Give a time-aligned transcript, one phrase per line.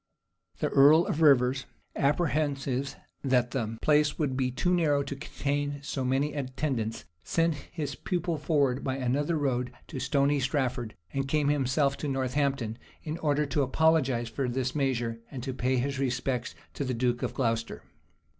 [0.57, 6.03] The earl of Rivers, apprehensive that the place would be too narrow to contain so
[6.03, 11.97] many attendants, sent his pupil forward by another road to Stony Stratford; and came himself
[11.97, 16.83] to Northampton, in order to apologize for this measure, and to pay his respects to
[16.83, 17.83] the duke of Glocester.